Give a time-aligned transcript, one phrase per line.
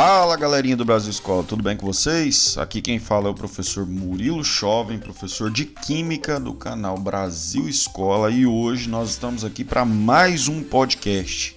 [0.00, 2.56] Fala galerinha do Brasil Escola, tudo bem com vocês?
[2.56, 8.30] Aqui quem fala é o professor Murilo Jovem, professor de Química do canal Brasil Escola
[8.30, 11.56] e hoje nós estamos aqui para mais um podcast.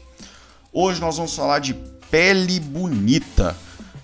[0.73, 1.75] Hoje nós vamos falar de
[2.09, 3.55] pele bonita,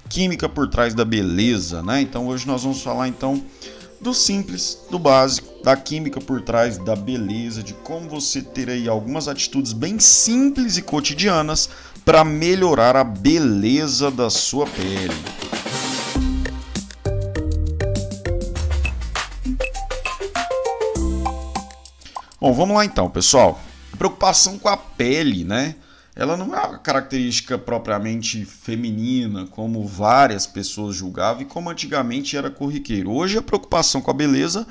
[0.08, 2.02] química por trás da beleza, né?
[2.02, 3.44] Então hoje nós vamos falar então
[4.00, 8.88] do simples, do básico, da química por trás da beleza, de como você ter aí
[8.88, 11.72] algumas atitudes bem simples e cotidianas
[12.08, 15.14] para melhorar a beleza da sua pele.
[22.40, 23.62] Bom, vamos lá então, pessoal.
[23.98, 25.76] Preocupação com a pele, né?
[26.16, 32.50] Ela não é uma característica propriamente feminina, como várias pessoas julgavam e como antigamente era
[32.50, 33.12] corriqueiro.
[33.12, 34.66] Hoje a preocupação com a beleza,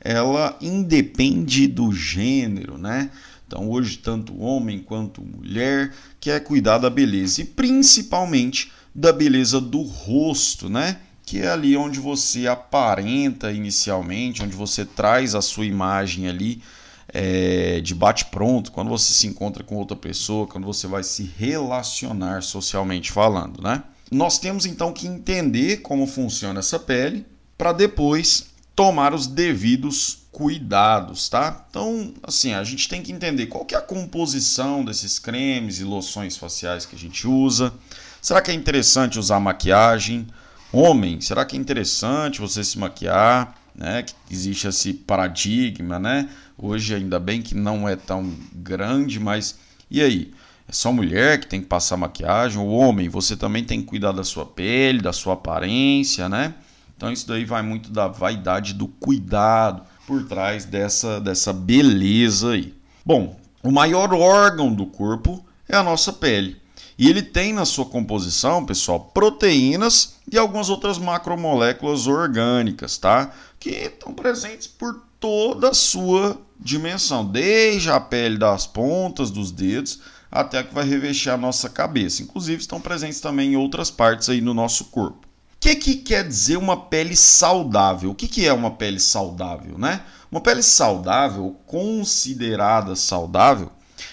[0.00, 3.10] ela independe do gênero, né?
[3.48, 9.80] Então, hoje, tanto homem quanto mulher quer cuidar da beleza e principalmente da beleza do
[9.80, 11.00] rosto, né?
[11.24, 16.62] Que é ali onde você aparenta inicialmente, onde você traz a sua imagem ali
[17.08, 22.42] é, de bate-pronto, quando você se encontra com outra pessoa, quando você vai se relacionar
[22.42, 23.82] socialmente falando, né?
[24.10, 27.24] Nós temos então que entender como funciona essa pele
[27.56, 31.66] para depois tomar os devidos cuidados, tá?
[31.68, 35.84] Então, assim, a gente tem que entender qual que é a composição desses cremes e
[35.84, 37.74] loções faciais que a gente usa.
[38.22, 40.28] Será que é interessante usar maquiagem?
[40.72, 43.52] Homem, será que é interessante você se maquiar?
[43.74, 44.04] Né?
[44.04, 46.28] Que existe esse paradigma, né?
[46.56, 49.58] Hoje ainda bem que não é tão grande, mas
[49.90, 50.32] e aí?
[50.68, 52.58] É só mulher que tem que passar maquiagem?
[52.58, 56.54] O homem, você também tem que cuidar da sua pele, da sua aparência, né?
[56.96, 62.74] Então isso daí vai muito da vaidade, do cuidado por trás dessa, dessa beleza aí.
[63.04, 66.56] Bom, o maior órgão do corpo é a nossa pele.
[66.98, 73.32] E ele tem na sua composição, pessoal, proteínas e algumas outras macromoléculas orgânicas, tá?
[73.60, 80.00] Que estão presentes por toda a sua dimensão, desde a pele das pontas dos dedos
[80.30, 82.22] até a que vai revestir a nossa cabeça.
[82.22, 85.27] Inclusive estão presentes também em outras partes aí no nosso corpo.
[85.58, 88.12] O que, que quer dizer uma pele saudável?
[88.12, 90.02] O que, que é uma pele saudável, né?
[90.30, 93.68] Uma pele saudável, considerada saudável,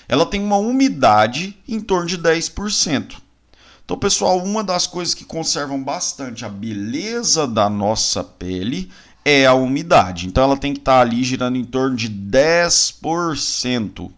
[0.09, 3.17] ela tem uma umidade em torno de 10%.
[3.83, 8.89] Então, pessoal, uma das coisas que conservam bastante a beleza da nossa pele
[9.23, 10.25] é a umidade.
[10.25, 14.11] Então, ela tem que estar ali girando em torno de 10%.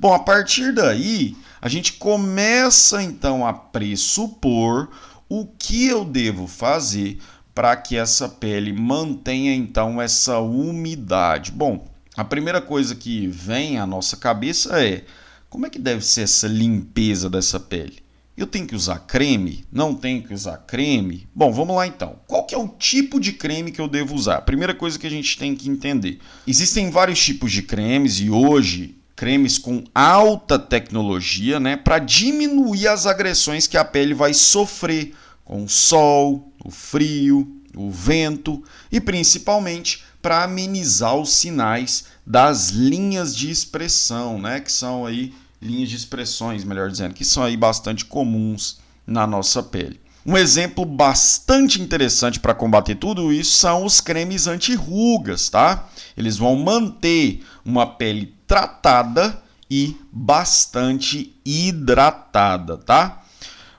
[0.00, 4.88] Bom, a partir daí, a gente começa então a pressupor
[5.34, 7.16] o que eu devo fazer
[7.54, 11.50] para que essa pele mantenha então essa umidade?
[11.50, 15.06] Bom, a primeira coisa que vem à nossa cabeça é
[15.48, 18.00] como é que deve ser essa limpeza dessa pele?
[18.36, 19.64] Eu tenho que usar creme?
[19.72, 21.26] Não tenho que usar creme?
[21.34, 22.16] Bom, vamos lá então.
[22.26, 24.42] Qual que é o tipo de creme que eu devo usar?
[24.42, 26.18] Primeira coisa que a gente tem que entender.
[26.46, 33.06] Existem vários tipos de cremes e hoje cremes com alta tecnologia, né, para diminuir as
[33.06, 35.14] agressões que a pele vai sofrer
[35.44, 43.36] com o sol, o frio, o vento e principalmente para amenizar os sinais das linhas
[43.36, 48.04] de expressão, né, que são aí linhas de expressões, melhor dizendo, que são aí bastante
[48.04, 50.00] comuns na nossa pele.
[50.24, 55.88] Um exemplo bastante interessante para combater tudo isso são os cremes anti-rugas, tá?
[56.16, 63.22] Eles vão manter uma pele tratada e bastante hidratada, tá?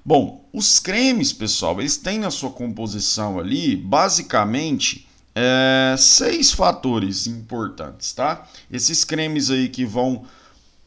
[0.04, 8.14] Bom, os cremes, pessoal, eles têm na sua composição ali, basicamente, é, seis fatores importantes,
[8.14, 8.48] tá?
[8.72, 10.26] Esses cremes aí que vão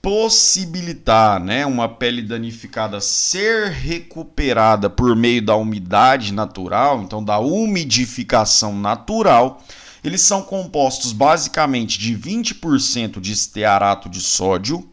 [0.02, 8.76] possibilitar né, uma pele danificada ser recuperada por meio da umidade natural, então da umidificação
[8.76, 9.62] natural,
[10.08, 14.88] eles são compostos basicamente de 20% de estearato de sódio,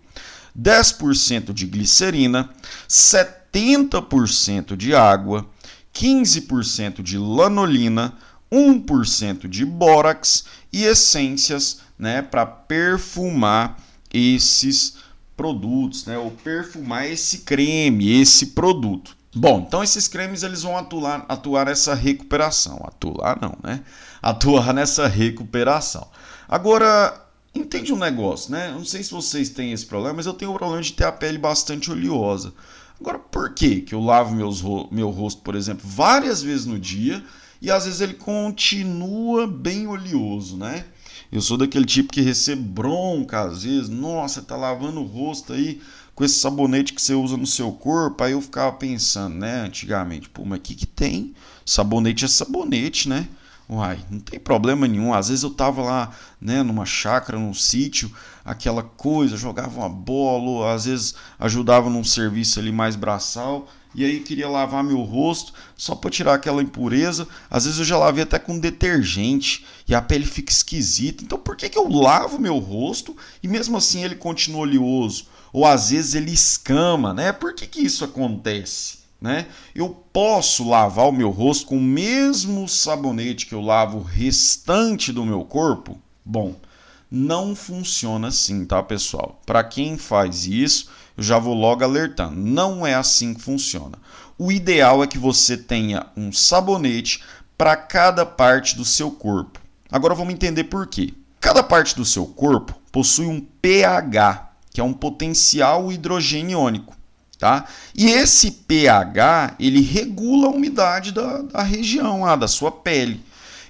[0.58, 2.50] 10% de glicerina,
[2.88, 5.48] 70 80% de água,
[5.94, 8.18] 15% de lanolina,
[8.52, 13.78] 1% de bórax e essências né, para perfumar
[14.12, 14.96] esses
[15.38, 19.16] produtos, né, ou perfumar esse creme, esse produto.
[19.36, 22.80] Bom, então esses cremes eles vão atuar, atuar nessa recuperação.
[22.86, 23.84] Atuar não, né?
[24.22, 26.08] Atuar nessa recuperação.
[26.48, 27.20] Agora,
[27.56, 28.72] entende um negócio, né?
[28.72, 31.12] Não sei se vocês têm esse problema, mas eu tenho o problema de ter a
[31.12, 32.54] pele bastante oleosa.
[33.00, 37.24] Agora, por que que eu lavo meus, meu rosto, por exemplo, várias vezes no dia
[37.62, 40.86] e às vezes ele continua bem oleoso, né?
[41.34, 43.90] Eu sou daquele tipo que recebe bronca às vezes.
[43.90, 45.82] Nossa, tá lavando o rosto aí
[46.14, 48.24] com esse sabonete que você usa no seu corpo.
[48.24, 51.34] Aí eu ficava pensando, né, antigamente, pô, mas o que, que tem?
[51.66, 53.28] Sabonete é sabonete, né?
[53.68, 55.12] Uai, não tem problema nenhum.
[55.12, 58.12] Às vezes eu tava lá, né, numa chácara, num sítio,
[58.46, 64.20] aquela coisa, jogava uma bola, às vezes ajudava num serviço ali mais braçal, e aí
[64.20, 67.28] queria lavar meu rosto só para tirar aquela impureza.
[67.50, 71.24] Às vezes eu já lavei até com detergente e a pele fica esquisita.
[71.24, 75.28] Então por que, que eu lavo meu rosto e mesmo assim ele continua oleoso?
[75.52, 77.32] Ou às vezes ele escama, né?
[77.32, 79.04] Por que, que isso acontece?
[79.22, 79.46] Né?
[79.74, 85.14] Eu posso lavar o meu rosto com o mesmo sabonete que eu lavo o restante
[85.14, 85.98] do meu corpo?
[86.26, 86.56] Bom,
[87.16, 89.40] não funciona assim, tá, pessoal?
[89.46, 92.36] Para quem faz isso, eu já vou logo alertando.
[92.36, 94.00] Não é assim que funciona.
[94.36, 97.24] O ideal é que você tenha um sabonete
[97.56, 99.60] para cada parte do seu corpo.
[99.92, 101.14] Agora vamos entender por quê.
[101.40, 106.96] Cada parte do seu corpo possui um pH, que é um potencial hidrogênio iônico
[107.44, 107.66] tá?
[107.94, 113.22] E esse pH ele regula a umidade da, da região, ah, da sua pele.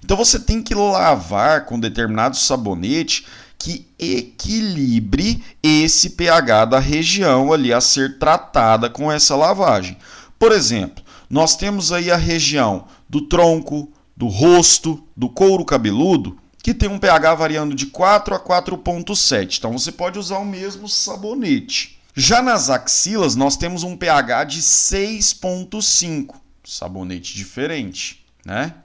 [0.03, 3.25] Então você tem que lavar com determinado sabonete
[3.57, 9.97] que equilibre esse pH da região ali a ser tratada com essa lavagem.
[10.37, 16.73] Por exemplo, nós temos aí a região do tronco, do rosto, do couro cabeludo, que
[16.73, 19.57] tem um pH variando de 4 a 4.7.
[19.57, 21.99] Então você pode usar o mesmo sabonete.
[22.13, 26.35] Já nas axilas, nós temos um pH de 6,5.
[26.63, 28.75] Sabonete diferente, né?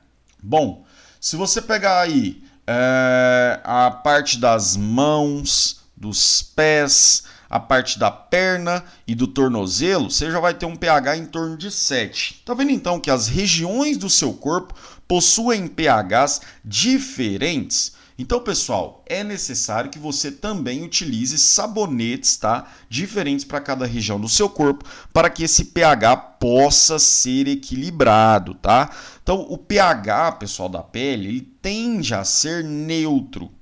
[0.43, 0.85] Bom,
[1.21, 8.85] se você pegar aí é, a parte das mãos, dos pés, a parte da perna
[9.07, 12.43] e do tornozelo, você já vai ter um pH em torno de 7.
[12.45, 14.75] Tá vendo então que as regiões do seu corpo
[15.07, 17.93] possuem pHs diferentes?
[18.19, 22.67] Então, pessoal, é necessário que você também utilize sabonetes, tá?
[22.89, 28.91] Diferentes para cada região do seu corpo, para que esse pH possa ser equilibrado, tá?
[29.23, 33.53] Então, o pH, pessoal, da pele, ele tende a ser neutro.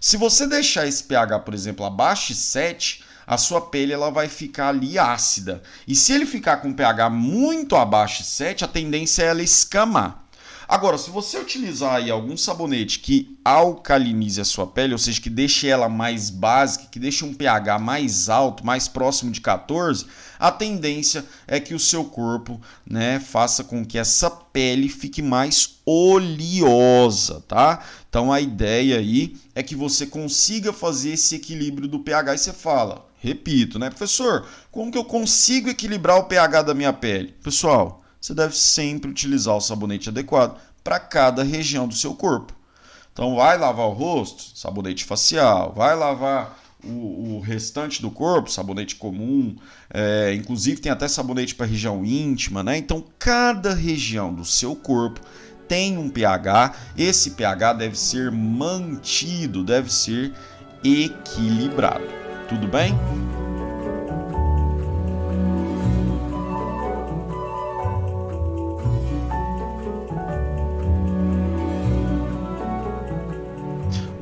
[0.00, 4.28] Se você deixar esse pH, por exemplo, abaixo de 7, a sua pele ela vai
[4.28, 5.62] ficar ali ácida.
[5.88, 10.23] E se ele ficar com pH muito abaixo de 7, a tendência é ela escamar.
[10.66, 15.28] Agora, se você utilizar aí algum sabonete que alcalinize a sua pele, ou seja, que
[15.28, 20.06] deixe ela mais básica, que deixe um pH mais alto, mais próximo de 14,
[20.38, 25.80] a tendência é que o seu corpo, né, faça com que essa pele fique mais
[25.84, 27.84] oleosa, tá?
[28.08, 32.52] Então a ideia aí é que você consiga fazer esse equilíbrio do pH e você
[32.52, 37.34] fala, repito, né, professor, como que eu consigo equilibrar o pH da minha pele?
[37.42, 42.54] Pessoal, você deve sempre utilizar o sabonete adequado para cada região do seu corpo.
[43.12, 48.96] Então, vai lavar o rosto, sabonete facial, vai lavar o, o restante do corpo, sabonete
[48.96, 49.54] comum,
[49.92, 52.78] é, inclusive tem até sabonete para região íntima, né?
[52.78, 55.20] Então, cada região do seu corpo
[55.68, 60.32] tem um pH, esse pH deve ser mantido, deve ser
[60.82, 62.06] equilibrado.
[62.48, 62.94] Tudo bem?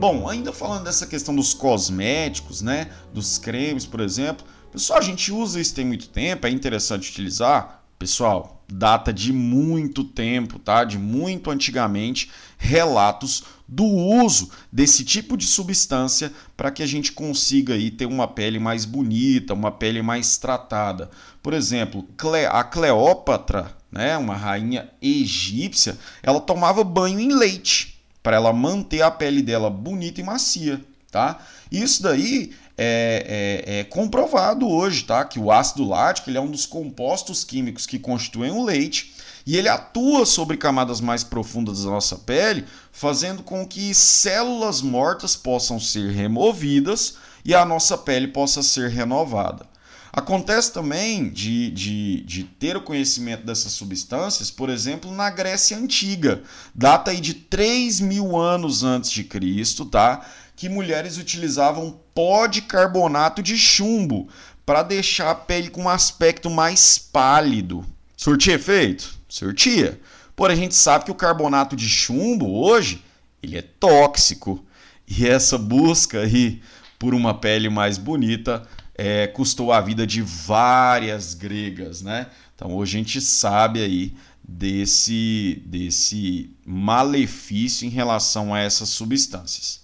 [0.02, 5.30] Bom, ainda falando dessa questão dos cosméticos, né, dos cremes, por exemplo, pessoal, a gente
[5.30, 7.84] usa isso tem muito tempo, é interessante utilizar.
[8.00, 10.82] Pessoal, data de muito tempo, tá?
[10.82, 17.74] De muito antigamente, relatos do uso desse tipo de substância para que a gente consiga
[17.74, 21.12] aí ter uma pele mais bonita, uma pele mais tratada.
[21.40, 22.04] Por exemplo,
[22.50, 27.91] a Cleópatra, né, uma rainha egípcia, ela tomava banho em leite
[28.22, 31.38] para ela manter a pele dela bonita e macia, tá?
[31.70, 35.24] Isso daí é, é, é, comprovado hoje, tá?
[35.24, 39.14] Que o ácido lático ele é um dos compostos químicos que constituem o leite
[39.44, 45.34] e ele atua sobre camadas mais profundas da nossa pele, fazendo com que células mortas
[45.34, 49.71] possam ser removidas e a nossa pele possa ser renovada.
[50.12, 56.42] Acontece também de, de, de ter o conhecimento dessas substâncias, por exemplo, na Grécia Antiga,
[56.74, 60.26] data aí de 3 mil anos antes de Cristo, tá?
[60.54, 64.28] Que mulheres utilizavam pó de carbonato de chumbo
[64.66, 67.82] para deixar a pele com um aspecto mais pálido.
[68.14, 69.14] Surtia efeito?
[69.26, 69.98] Surtia.
[70.36, 73.02] Porém, a gente sabe que o carbonato de chumbo hoje
[73.42, 74.62] ele é tóxico.
[75.08, 76.60] E essa busca aí
[76.98, 78.62] por uma pele mais bonita
[79.04, 82.28] é, custou a vida de várias gregas, né?
[82.54, 89.80] Então hoje a gente sabe aí desse, desse malefício em relação a essas substâncias.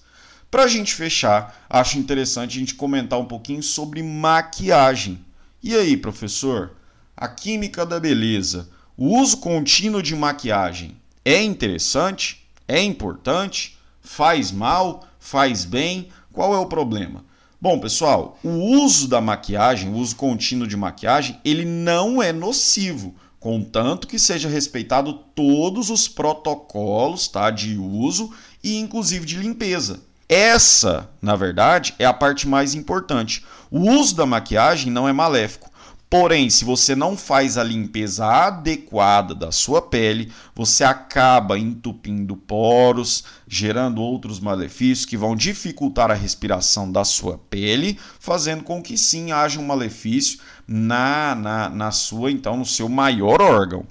[0.49, 5.19] Para a gente fechar, acho interessante a gente comentar um pouquinho sobre maquiagem.
[5.61, 6.77] E aí, professor?
[7.17, 12.49] A química da beleza, o uso contínuo de maquiagem é interessante?
[12.69, 13.77] É importante?
[14.01, 15.09] Faz mal?
[15.19, 16.09] Faz bem?
[16.33, 17.27] Qual é o problema?
[17.61, 23.17] Bom, pessoal, o uso da maquiagem, o uso contínuo de maquiagem, ele não é nocivo,
[23.41, 30.01] contanto que seja respeitado todos os protocolos, tá, de uso e inclusive de limpeza.
[30.29, 33.45] Essa, na verdade, é a parte mais importante.
[33.73, 35.68] O uso da maquiagem não é maléfico.
[36.11, 43.25] Porém, se você não faz a limpeza adequada da sua pele, você acaba entupindo poros,
[43.47, 49.33] gerando outros malefícios que vão dificultar a respiração da sua pele, fazendo com que sim
[49.33, 53.85] haja um malefício na, na, na sua, então, no seu maior órgão.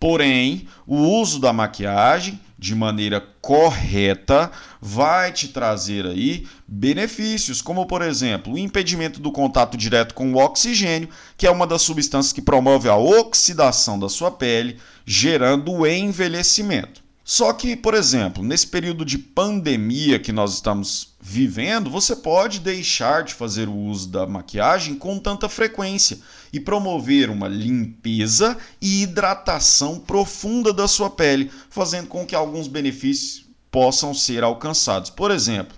[0.00, 8.00] Porém, o uso da maquiagem de maneira correta vai te trazer aí benefícios, como por
[8.00, 12.40] exemplo, o impedimento do contato direto com o oxigênio, que é uma das substâncias que
[12.40, 17.03] promove a oxidação da sua pele, gerando o envelhecimento.
[17.26, 23.24] Só que, por exemplo, nesse período de pandemia que nós estamos vivendo, você pode deixar
[23.24, 26.18] de fazer o uso da maquiagem com tanta frequência
[26.52, 33.46] e promover uma limpeza e hidratação profunda da sua pele, fazendo com que alguns benefícios
[33.70, 35.08] possam ser alcançados.
[35.08, 35.74] Por exemplo,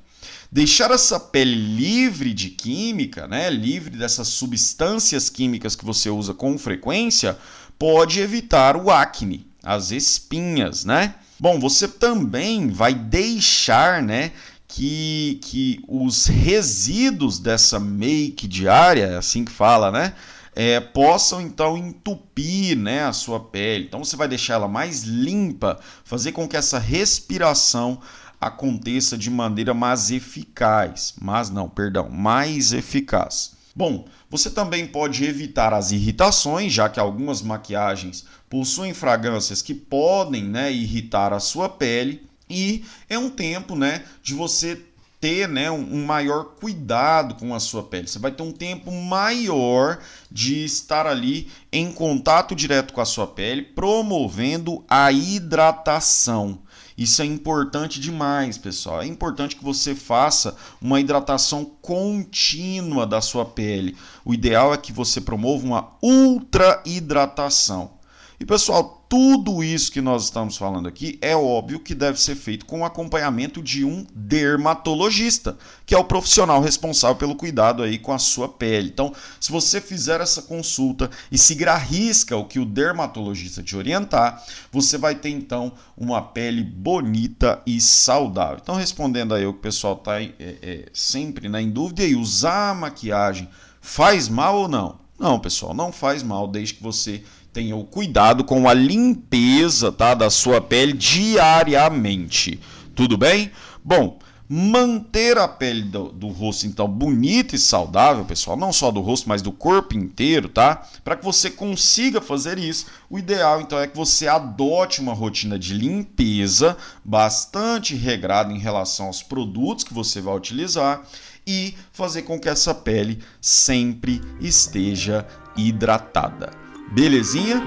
[0.51, 6.59] deixar essa pele livre de química, né, livre dessas substâncias químicas que você usa com
[6.59, 7.39] frequência,
[7.79, 11.15] pode evitar o acne, as espinhas, né?
[11.39, 14.33] Bom, você também vai deixar, né,
[14.67, 20.15] que, que os resíduos dessa make diária, é assim que fala, né,
[20.55, 23.85] é, possam então entupir né, a sua pele.
[23.85, 28.01] Então você vai deixar ela mais limpa, fazer com que essa respiração
[28.41, 31.15] aconteça de maneira mais eficaz.
[31.21, 33.56] Mas não, perdão, mais eficaz.
[33.77, 40.45] Bom, você também pode evitar as irritações, já que algumas maquiagens possuem fragrâncias que podem
[40.45, 42.27] né, irritar a sua pele.
[42.49, 44.81] E é um tempo né, de você
[45.21, 48.07] ter né, um maior cuidado com a sua pele.
[48.07, 49.99] Você vai ter um tempo maior
[50.31, 56.61] de estar ali em contato direto com a sua pele, promovendo a hidratação.
[56.97, 59.03] Isso é importante demais, pessoal.
[59.03, 63.97] É importante que você faça uma hidratação contínua da sua pele.
[64.25, 67.96] O ideal é que você promova uma ultra hidratação.
[68.39, 72.67] E pessoal, tudo isso que nós estamos falando aqui é óbvio que deve ser feito
[72.67, 78.13] com o acompanhamento de um dermatologista, que é o profissional responsável pelo cuidado aí com
[78.13, 78.91] a sua pele.
[78.93, 83.75] Então, se você fizer essa consulta e seguir a risca o que o dermatologista te
[83.75, 88.59] orientar, você vai ter então uma pele bonita e saudável.
[88.61, 92.15] Então, respondendo aí o que o pessoal está é, é, sempre né, em dúvida, e
[92.15, 93.49] usar maquiagem
[93.81, 95.07] faz mal ou não?
[95.19, 97.23] Não, pessoal, não faz mal desde que você
[97.57, 102.61] tenha o cuidado com a limpeza tá, da sua pele diariamente.
[102.95, 103.51] Tudo bem?
[103.83, 109.01] Bom, manter a pele do, do, rosto então bonita e saudável, pessoal, não só do
[109.01, 110.87] rosto, mas do corpo inteiro, tá?
[111.03, 115.59] Para que você consiga fazer isso, o ideal então é que você adote uma rotina
[115.59, 121.01] de limpeza bastante regrada em relação aos produtos que você vai utilizar
[121.47, 126.66] e fazer com que essa pele sempre esteja hidratada.
[126.93, 127.63] Belezinha?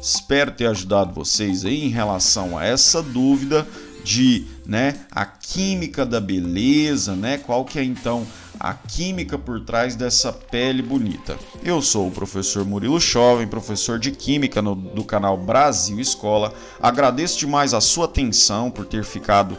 [0.00, 3.66] Espero ter ajudado vocês aí em relação a essa dúvida
[4.04, 7.38] de, né, a química da beleza, né?
[7.38, 8.26] Qual que é então
[8.60, 11.36] a química por trás dessa pele bonita.
[11.62, 16.52] Eu sou o professor Murilo Jovem, professor de Química no, do canal Brasil Escola.
[16.80, 19.56] Agradeço demais a sua atenção por ter ficado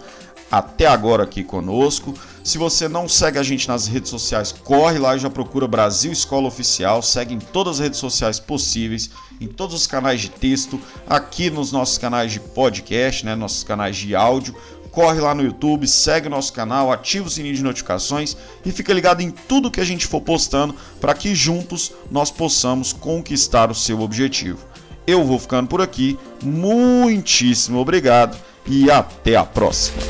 [0.52, 2.14] até agora aqui conosco.
[2.44, 6.12] Se você não segue a gente nas redes sociais, corre lá e já procura Brasil
[6.12, 7.02] Escola Oficial.
[7.02, 9.10] Segue em todas as redes sociais possíveis,
[9.42, 13.98] em todos os canais de texto, aqui nos nossos canais de podcast, né, nossos canais
[13.98, 14.56] de áudio
[14.98, 18.36] corre lá no YouTube, segue nosso canal, ativa o sininho de notificações
[18.66, 22.94] e fica ligado em tudo que a gente for postando para que juntos nós possamos
[22.94, 24.66] conquistar o seu objetivo.
[25.06, 28.36] Eu vou ficando por aqui, muitíssimo obrigado
[28.66, 30.02] e até a próxima.